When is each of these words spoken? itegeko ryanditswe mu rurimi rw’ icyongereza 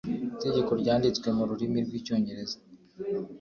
itegeko 0.35 0.71
ryanditswe 0.81 1.27
mu 1.37 1.43
rurimi 1.49 1.79
rw’ 1.87 1.93
icyongereza 1.99 2.57